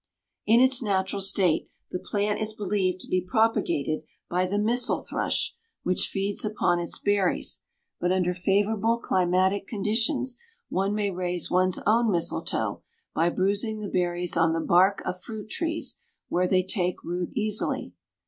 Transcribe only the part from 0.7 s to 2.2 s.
natural state, the